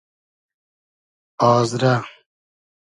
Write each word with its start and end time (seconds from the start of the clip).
آزرۂ 1.51 1.93